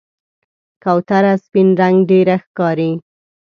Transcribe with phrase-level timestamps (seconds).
[0.83, 2.91] کوتره سپین رنګ ډېره ښکاري.